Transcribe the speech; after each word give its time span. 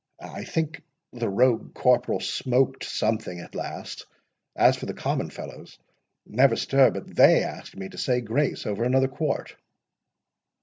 I 0.19 0.45
think 0.45 0.81
the 1.13 1.29
rogue 1.29 1.75
corporal 1.75 2.19
smoked 2.21 2.85
something 2.85 3.39
at 3.39 3.53
last—as 3.53 4.75
for 4.75 4.87
the 4.87 4.95
common 4.95 5.29
fellows, 5.29 5.77
never 6.25 6.55
stir, 6.55 6.89
but 6.89 7.15
they 7.15 7.43
asked 7.43 7.77
me 7.77 7.87
to 7.87 7.99
say 7.99 8.19
grace 8.19 8.65
over 8.65 8.83
another 8.83 9.07
quart." 9.07 9.55